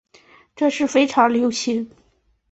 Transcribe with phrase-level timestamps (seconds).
[0.55, 1.91] 这是非常流行。